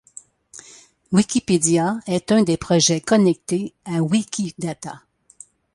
[1.11, 5.03] Wikipédia est un des projets connectés à Wikidata.